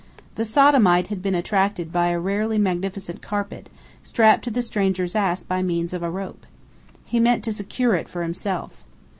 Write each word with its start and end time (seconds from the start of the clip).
The 0.33 0.45
Sodomite 0.45 1.09
had 1.09 1.21
been 1.21 1.35
attracted 1.35 1.91
by 1.91 2.07
a 2.07 2.19
rarely 2.19 2.57
magnificent 2.57 3.21
carpet, 3.21 3.69
strapped 4.01 4.43
to 4.45 4.49
the 4.49 4.63
stranger's 4.63 5.13
ass 5.13 5.43
by 5.43 5.61
means 5.61 5.93
of 5.93 6.01
a 6.01 6.09
rope. 6.09 6.47
He 7.05 7.19
meant 7.19 7.43
to 7.43 7.53
secure 7.53 7.93
it 7.93 8.09
for 8.09 8.23
himself. 8.23 8.71